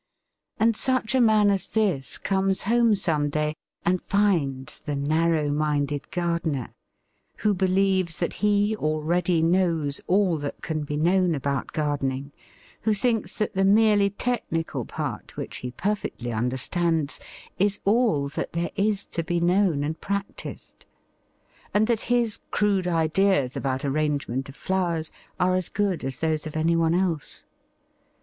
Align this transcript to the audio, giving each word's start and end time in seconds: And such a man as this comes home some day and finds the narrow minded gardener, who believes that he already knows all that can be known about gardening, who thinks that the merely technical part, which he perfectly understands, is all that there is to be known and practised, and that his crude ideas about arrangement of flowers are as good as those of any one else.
And 0.59 0.75
such 0.75 1.13
a 1.13 1.21
man 1.21 1.51
as 1.51 1.67
this 1.67 2.17
comes 2.17 2.63
home 2.63 2.95
some 2.95 3.29
day 3.29 3.53
and 3.85 4.01
finds 4.01 4.81
the 4.81 4.95
narrow 4.95 5.51
minded 5.51 6.09
gardener, 6.09 6.73
who 7.37 7.53
believes 7.53 8.17
that 8.17 8.33
he 8.41 8.75
already 8.75 9.43
knows 9.43 10.01
all 10.07 10.37
that 10.39 10.59
can 10.63 10.85
be 10.85 10.97
known 10.97 11.35
about 11.35 11.71
gardening, 11.71 12.31
who 12.81 12.95
thinks 12.95 13.37
that 13.37 13.53
the 13.53 13.63
merely 13.63 14.09
technical 14.09 14.85
part, 14.85 15.37
which 15.37 15.57
he 15.57 15.69
perfectly 15.69 16.33
understands, 16.33 17.19
is 17.59 17.79
all 17.85 18.27
that 18.29 18.53
there 18.53 18.71
is 18.75 19.05
to 19.05 19.21
be 19.23 19.39
known 19.39 19.83
and 19.83 20.01
practised, 20.01 20.87
and 21.75 21.85
that 21.85 22.01
his 22.09 22.39
crude 22.49 22.87
ideas 22.87 23.55
about 23.55 23.85
arrangement 23.85 24.49
of 24.49 24.55
flowers 24.55 25.11
are 25.39 25.53
as 25.53 25.69
good 25.69 26.03
as 26.03 26.21
those 26.21 26.47
of 26.47 26.57
any 26.57 26.75
one 26.75 26.95
else. 26.95 27.45